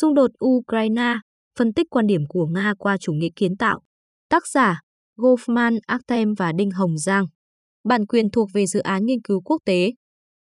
[0.00, 1.14] Xung đột Ukraine,
[1.58, 3.80] phân tích quan điểm của Nga qua chủ nghĩa kiến tạo.
[4.28, 4.80] Tác giả
[5.16, 7.24] Goffman Artem và Đinh Hồng Giang.
[7.84, 9.92] Bản quyền thuộc về dự án nghiên cứu quốc tế.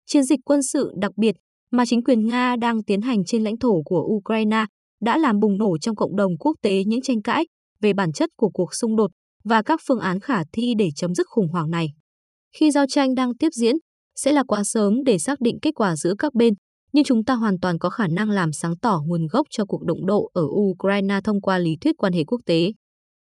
[0.06, 1.36] Chiến dịch quân sự đặc biệt
[1.72, 4.66] mà chính quyền Nga đang tiến hành trên lãnh thổ của Ukraine
[5.02, 7.48] đã làm bùng nổ trong cộng đồng quốc tế những tranh cãi
[7.82, 9.12] về bản chất của cuộc xung đột
[9.44, 11.88] và các phương án khả thi để chấm dứt khủng hoảng này.
[12.58, 13.76] Khi giao tranh đang tiếp diễn,
[14.16, 16.54] sẽ là quá sớm để xác định kết quả giữa các bên,
[16.94, 19.84] nhưng chúng ta hoàn toàn có khả năng làm sáng tỏ nguồn gốc cho cuộc
[19.84, 22.72] động độ ở Ukraine thông qua lý thuyết quan hệ quốc tế.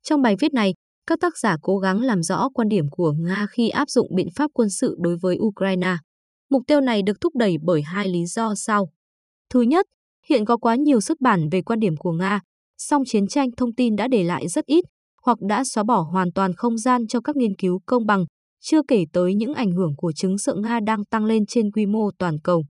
[0.03, 0.73] Trong bài viết này,
[1.07, 4.27] các tác giả cố gắng làm rõ quan điểm của Nga khi áp dụng biện
[4.35, 5.95] pháp quân sự đối với Ukraine.
[6.49, 8.89] Mục tiêu này được thúc đẩy bởi hai lý do sau.
[9.49, 9.85] Thứ nhất,
[10.29, 12.39] hiện có quá nhiều xuất bản về quan điểm của Nga,
[12.77, 14.85] song chiến tranh thông tin đã để lại rất ít
[15.23, 18.25] hoặc đã xóa bỏ hoàn toàn không gian cho các nghiên cứu công bằng,
[18.61, 21.85] chưa kể tới những ảnh hưởng của chứng sợ Nga đang tăng lên trên quy
[21.85, 22.63] mô toàn cầu.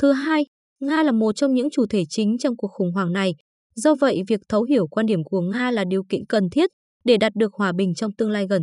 [0.00, 0.46] Thứ hai,
[0.80, 3.34] Nga là một trong những chủ thể chính trong cuộc khủng hoảng này.
[3.74, 6.70] Do vậy, việc thấu hiểu quan điểm của Nga là điều kiện cần thiết
[7.04, 8.62] để đạt được hòa bình trong tương lai gần.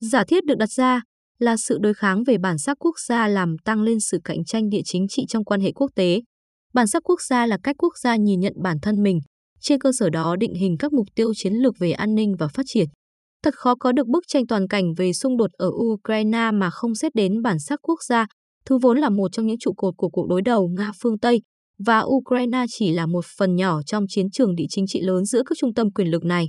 [0.00, 1.02] Giả thiết được đặt ra
[1.38, 4.68] là sự đối kháng về bản sắc quốc gia làm tăng lên sự cạnh tranh
[4.68, 6.20] địa chính trị trong quan hệ quốc tế.
[6.74, 9.20] Bản sắc quốc gia là cách quốc gia nhìn nhận bản thân mình,
[9.60, 12.48] trên cơ sở đó định hình các mục tiêu chiến lược về an ninh và
[12.48, 12.88] phát triển.
[13.42, 16.94] Thật khó có được bức tranh toàn cảnh về xung đột ở Ukraine mà không
[16.94, 18.26] xét đến bản sắc quốc gia,
[18.70, 21.42] thứ vốn là một trong những trụ cột của cuộc đối đầu Nga phương Tây,
[21.86, 25.42] và Ukraine chỉ là một phần nhỏ trong chiến trường địa chính trị lớn giữa
[25.46, 26.46] các trung tâm quyền lực này.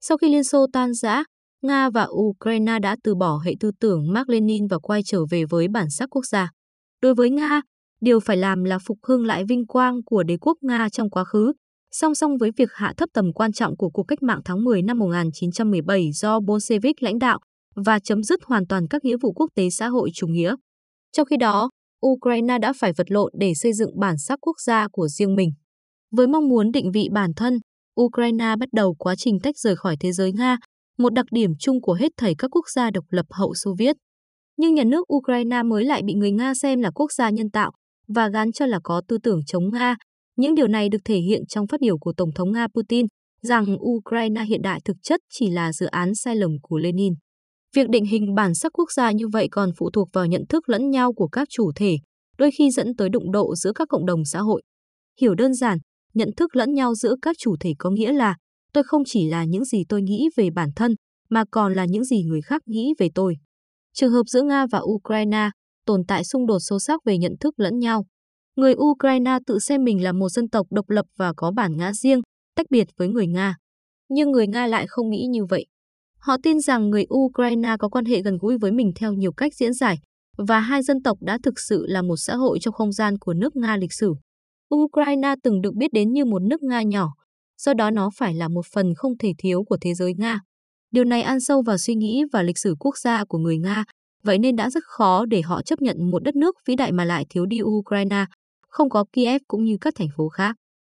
[0.00, 1.24] Sau khi Liên Xô tan rã,
[1.62, 5.44] Nga và Ukraine đã từ bỏ hệ tư tưởng Mark Lenin và quay trở về
[5.50, 6.50] với bản sắc quốc gia.
[7.02, 7.60] Đối với Nga,
[8.00, 11.24] điều phải làm là phục hưng lại vinh quang của đế quốc Nga trong quá
[11.24, 11.52] khứ,
[11.92, 14.82] song song với việc hạ thấp tầm quan trọng của cuộc cách mạng tháng 10
[14.82, 17.38] năm 1917 do Bolshevik lãnh đạo
[17.76, 20.54] và chấm dứt hoàn toàn các nghĩa vụ quốc tế xã hội chủ nghĩa.
[21.16, 21.70] Trong khi đó,
[22.06, 25.50] Ukraine đã phải vật lộn để xây dựng bản sắc quốc gia của riêng mình.
[26.10, 27.58] Với mong muốn định vị bản thân,
[28.00, 30.56] Ukraine bắt đầu quá trình tách rời khỏi thế giới Nga,
[30.98, 33.96] một đặc điểm chung của hết thảy các quốc gia độc lập hậu Xô Viết.
[34.56, 37.72] Nhưng nhà nước Ukraine mới lại bị người Nga xem là quốc gia nhân tạo
[38.08, 39.96] và gán cho là có tư tưởng chống Nga.
[40.36, 43.06] Những điều này được thể hiện trong phát biểu của Tổng thống Nga Putin
[43.42, 47.14] rằng Ukraine hiện đại thực chất chỉ là dự án sai lầm của Lenin.
[47.74, 50.68] Việc định hình bản sắc quốc gia như vậy còn phụ thuộc vào nhận thức
[50.68, 51.96] lẫn nhau của các chủ thể,
[52.38, 54.62] đôi khi dẫn tới đụng độ giữa các cộng đồng xã hội.
[55.20, 55.78] Hiểu đơn giản,
[56.14, 58.36] nhận thức lẫn nhau giữa các chủ thể có nghĩa là
[58.72, 60.94] tôi không chỉ là những gì tôi nghĩ về bản thân,
[61.30, 63.36] mà còn là những gì người khác nghĩ về tôi.
[63.92, 65.50] Trường hợp giữa Nga và Ukraine
[65.86, 68.04] tồn tại xung đột sâu sắc về nhận thức lẫn nhau.
[68.56, 71.92] Người Ukraine tự xem mình là một dân tộc độc lập và có bản ngã
[71.92, 72.20] riêng,
[72.56, 73.56] tách biệt với người Nga.
[74.08, 75.66] Nhưng người Nga lại không nghĩ như vậy.
[76.26, 79.54] Họ tin rằng người Ukraine có quan hệ gần gũi với mình theo nhiều cách
[79.54, 79.98] diễn giải,
[80.38, 83.34] và hai dân tộc đã thực sự là một xã hội trong không gian của
[83.34, 84.14] nước Nga lịch sử.
[84.74, 87.14] Ukraine từng được biết đến như một nước Nga nhỏ,
[87.58, 90.40] do đó nó phải là một phần không thể thiếu của thế giới Nga.
[90.90, 93.84] Điều này ăn sâu vào suy nghĩ và lịch sử quốc gia của người Nga,
[94.22, 97.04] vậy nên đã rất khó để họ chấp nhận một đất nước vĩ đại mà
[97.04, 98.24] lại thiếu đi Ukraine,
[98.68, 100.56] không có Kiev cũng như các thành phố khác.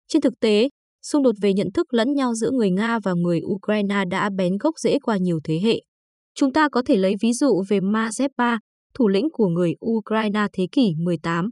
[0.07, 0.69] Trên thực tế,
[1.05, 4.57] xung đột về nhận thức lẫn nhau giữa người Nga và người Ukraine đã bén
[4.57, 5.81] gốc rễ qua nhiều thế hệ.
[6.35, 8.57] Chúng ta có thể lấy ví dụ về Mazepa,
[8.93, 11.49] thủ lĩnh của người Ukraine thế kỷ 18.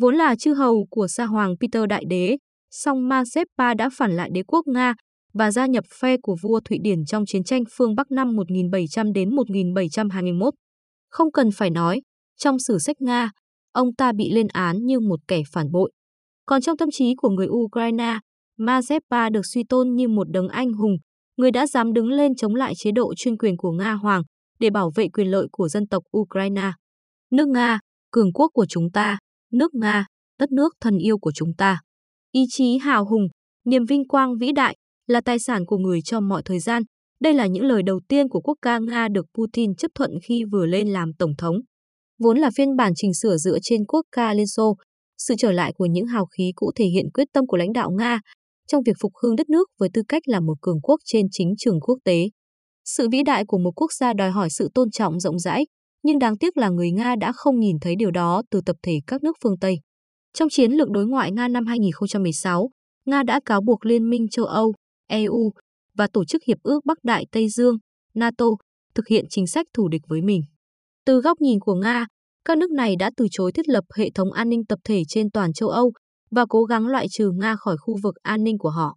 [0.00, 2.36] Vốn là chư hầu của sa hoàng Peter Đại Đế,
[2.70, 4.94] song Mazepa đã phản lại đế quốc Nga
[5.34, 9.12] và gia nhập phe của vua Thụy Điển trong chiến tranh phương Bắc năm 1700
[9.12, 10.54] đến 1721.
[11.10, 12.02] Không cần phải nói,
[12.38, 13.30] trong sử sách Nga,
[13.72, 15.92] ông ta bị lên án như một kẻ phản bội.
[16.46, 18.18] Còn trong tâm trí của người Ukraine,
[18.62, 20.96] Mazepa được suy tôn như một đấng anh hùng,
[21.36, 24.22] người đã dám đứng lên chống lại chế độ chuyên quyền của Nga Hoàng
[24.60, 26.72] để bảo vệ quyền lợi của dân tộc Ukraine.
[27.30, 27.80] Nước Nga,
[28.10, 29.18] cường quốc của chúng ta,
[29.52, 30.06] nước Nga,
[30.38, 31.80] đất nước thân yêu của chúng ta.
[32.32, 33.28] Ý chí hào hùng,
[33.64, 36.82] niềm vinh quang vĩ đại là tài sản của người cho mọi thời gian.
[37.20, 40.44] Đây là những lời đầu tiên của quốc ca Nga được Putin chấp thuận khi
[40.52, 41.56] vừa lên làm tổng thống.
[42.18, 44.76] Vốn là phiên bản chỉnh sửa dựa trên quốc ca Liên Xô,
[45.18, 47.90] sự trở lại của những hào khí cũ thể hiện quyết tâm của lãnh đạo
[47.90, 48.20] Nga
[48.68, 51.54] trong việc phục hưng đất nước với tư cách là một cường quốc trên chính
[51.58, 52.28] trường quốc tế.
[52.84, 55.66] Sự vĩ đại của một quốc gia đòi hỏi sự tôn trọng rộng rãi,
[56.02, 59.00] nhưng đáng tiếc là người Nga đã không nhìn thấy điều đó từ tập thể
[59.06, 59.76] các nước phương Tây.
[60.34, 62.70] Trong chiến lược đối ngoại Nga năm 2016,
[63.06, 64.72] Nga đã cáo buộc Liên minh châu Âu,
[65.08, 65.52] EU
[65.96, 67.76] và Tổ chức Hiệp ước Bắc Đại Tây Dương,
[68.14, 68.46] NATO
[68.94, 70.42] thực hiện chính sách thù địch với mình.
[71.06, 72.06] Từ góc nhìn của Nga,
[72.44, 75.30] các nước này đã từ chối thiết lập hệ thống an ninh tập thể trên
[75.30, 75.92] toàn châu Âu
[76.34, 78.96] và cố gắng loại trừ Nga khỏi khu vực an ninh của họ.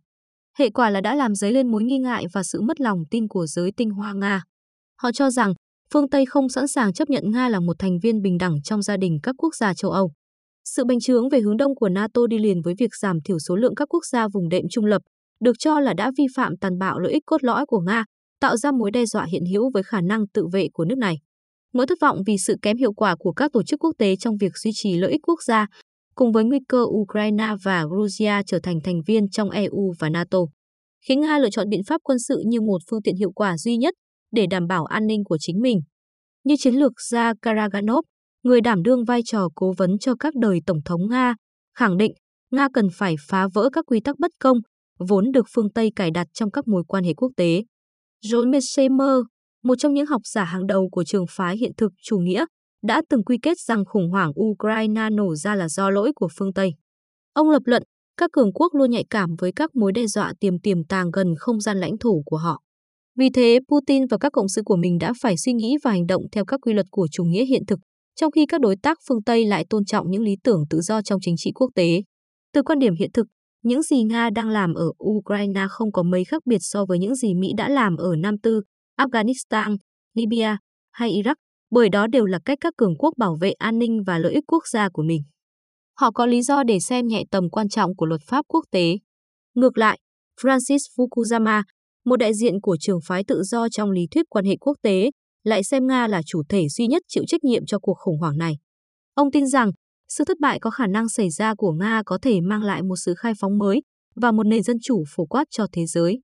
[0.58, 3.28] Hệ quả là đã làm dấy lên mối nghi ngại và sự mất lòng tin
[3.28, 4.44] của giới tinh hoa Nga.
[5.02, 5.54] Họ cho rằng
[5.94, 8.82] phương Tây không sẵn sàng chấp nhận Nga là một thành viên bình đẳng trong
[8.82, 10.12] gia đình các quốc gia châu Âu.
[10.66, 13.56] Sự bành trướng về hướng đông của NATO đi liền với việc giảm thiểu số
[13.56, 15.02] lượng các quốc gia vùng đệm trung lập,
[15.40, 18.06] được cho là đã vi phạm tàn bạo lợi ích cốt lõi của Nga,
[18.40, 21.16] tạo ra mối đe dọa hiện hữu với khả năng tự vệ của nước này.
[21.74, 24.38] Nỗi thất vọng vì sự kém hiệu quả của các tổ chức quốc tế trong
[24.38, 25.68] việc duy trì lợi ích quốc gia,
[26.16, 30.40] cùng với nguy cơ Ukraine và Georgia trở thành thành viên trong EU và NATO,
[31.08, 33.78] khiến Nga lựa chọn biện pháp quân sự như một phương tiện hiệu quả duy
[33.78, 33.94] nhất
[34.32, 35.80] để đảm bảo an ninh của chính mình.
[36.44, 38.06] Như chiến lược gia Karaganov,
[38.44, 41.36] người đảm đương vai trò cố vấn cho các đời Tổng thống Nga,
[41.78, 42.12] khẳng định
[42.52, 44.58] Nga cần phải phá vỡ các quy tắc bất công,
[45.00, 47.64] vốn được phương Tây cài đặt trong các mối quan hệ quốc tế.
[48.26, 49.20] John Mesemer,
[49.64, 52.46] một trong những học giả hàng đầu của trường phái hiện thực chủ nghĩa,
[52.86, 56.54] đã từng quy kết rằng khủng hoảng Ukraine nổ ra là do lỗi của phương
[56.54, 56.74] Tây.
[57.34, 57.84] Ông lập luận,
[58.18, 61.34] các cường quốc luôn nhạy cảm với các mối đe dọa tiềm tiềm tàng gần
[61.40, 62.62] không gian lãnh thổ của họ.
[63.18, 66.08] Vì thế, Putin và các cộng sự của mình đã phải suy nghĩ và hành
[66.08, 67.80] động theo các quy luật của chủ nghĩa hiện thực,
[68.16, 71.02] trong khi các đối tác phương Tây lại tôn trọng những lý tưởng tự do
[71.02, 72.02] trong chính trị quốc tế.
[72.54, 73.28] Từ quan điểm hiện thực,
[73.64, 77.16] những gì Nga đang làm ở Ukraine không có mấy khác biệt so với những
[77.16, 78.62] gì Mỹ đã làm ở Nam Tư,
[79.00, 79.78] Afghanistan,
[80.14, 80.58] Libya
[80.92, 81.36] hay Iraq,
[81.72, 84.44] bởi đó đều là cách các cường quốc bảo vệ an ninh và lợi ích
[84.48, 85.22] quốc gia của mình.
[86.00, 88.98] Họ có lý do để xem nhẹ tầm quan trọng của luật pháp quốc tế.
[89.56, 90.00] Ngược lại,
[90.42, 91.64] Francis Fukuyama,
[92.06, 95.12] một đại diện của trường phái tự do trong lý thuyết quan hệ quốc tế,
[95.44, 98.38] lại xem Nga là chủ thể duy nhất chịu trách nhiệm cho cuộc khủng hoảng
[98.38, 98.58] này.
[99.14, 99.72] Ông tin rằng
[100.10, 102.96] sự thất bại có khả năng xảy ra của Nga có thể mang lại một
[102.96, 103.82] sự khai phóng mới
[104.16, 106.20] và một nền dân chủ phổ quát cho thế giới.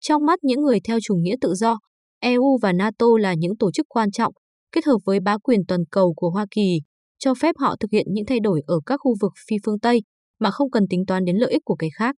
[0.00, 1.78] Trong mắt những người theo chủ nghĩa tự do,
[2.20, 4.32] EU và NATO là những tổ chức quan trọng,
[4.72, 6.80] kết hợp với bá quyền toàn cầu của Hoa Kỳ,
[7.18, 10.02] cho phép họ thực hiện những thay đổi ở các khu vực phi phương Tây
[10.40, 12.14] mà không cần tính toán đến lợi ích của cái khác.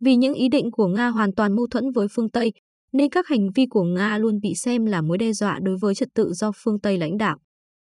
[0.00, 2.52] Vì những ý định của Nga hoàn toàn mâu thuẫn với phương Tây,
[2.92, 5.94] nên các hành vi của Nga luôn bị xem là mối đe dọa đối với
[5.94, 7.38] trật tự do phương Tây lãnh đạo.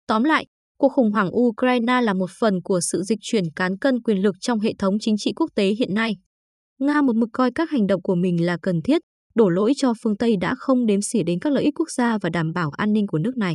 [0.07, 0.47] Tóm lại,
[0.79, 4.35] cuộc khủng hoảng Ukraine là một phần của sự dịch chuyển cán cân quyền lực
[4.41, 6.17] trong hệ thống chính trị quốc tế hiện nay.
[6.79, 9.03] Nga một mực coi các hành động của mình là cần thiết,
[9.35, 12.19] đổ lỗi cho phương Tây đã không đếm xỉa đến các lợi ích quốc gia
[12.19, 13.55] và đảm bảo an ninh của nước này.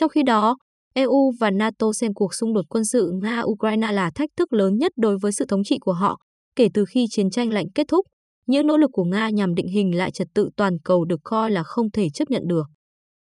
[0.00, 0.56] Trong khi đó,
[0.94, 4.92] EU và NATO xem cuộc xung đột quân sự Nga-Ukraine là thách thức lớn nhất
[4.96, 6.18] đối với sự thống trị của họ
[6.56, 8.06] kể từ khi chiến tranh lạnh kết thúc.
[8.46, 11.50] Những nỗ lực của Nga nhằm định hình lại trật tự toàn cầu được coi
[11.50, 12.66] là không thể chấp nhận được.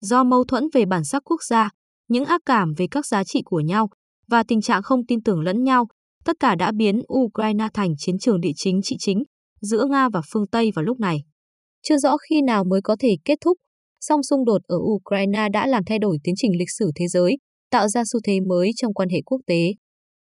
[0.00, 1.70] Do mâu thuẫn về bản sắc quốc gia,
[2.08, 3.88] những ác cảm về các giá trị của nhau
[4.28, 5.86] và tình trạng không tin tưởng lẫn nhau,
[6.24, 9.22] tất cả đã biến Ukraine thành chiến trường địa chính trị chính
[9.60, 11.18] giữa Nga và phương Tây vào lúc này.
[11.82, 13.58] Chưa rõ khi nào mới có thể kết thúc,
[14.04, 17.36] song xung đột ở Ukraine đã làm thay đổi tiến trình lịch sử thế giới,
[17.70, 19.72] tạo ra xu thế mới trong quan hệ quốc tế.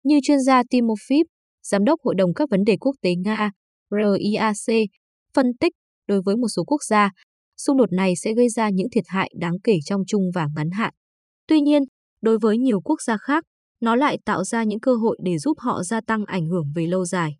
[0.04, 1.24] Như chuyên gia Timofip,
[1.64, 3.52] Giám đốc Hội đồng các vấn đề quốc tế Nga,
[3.92, 4.90] RIAC,
[5.34, 5.74] phân tích
[6.08, 7.12] đối với một số quốc gia,
[7.58, 10.72] xung đột này sẽ gây ra những thiệt hại đáng kể trong chung và ngắn
[10.72, 10.94] hạn.
[11.48, 11.84] Tuy nhiên,
[12.22, 13.44] đối với nhiều quốc gia khác,
[13.82, 16.88] nó lại tạo ra những cơ hội để giúp họ gia tăng ảnh hưởng về
[16.88, 17.32] lâu dài.